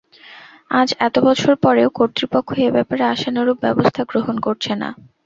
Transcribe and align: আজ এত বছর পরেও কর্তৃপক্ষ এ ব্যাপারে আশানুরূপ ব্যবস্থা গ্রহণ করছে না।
আজ 0.71 0.89
এত 0.99 1.15
বছর 1.27 1.51
পরেও 1.63 1.89
কর্তৃপক্ষ 1.97 2.49
এ 2.59 2.75
ব্যাপারে 2.75 3.03
আশানুরূপ 3.13 3.57
ব্যবস্থা 3.65 4.01
গ্রহণ 4.09 4.35
করছে 4.45 4.71
না। 4.81 4.89